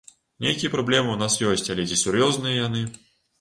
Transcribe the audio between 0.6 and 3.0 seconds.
праблемы ў нас ёсць, але ці сур'ёзныя яны!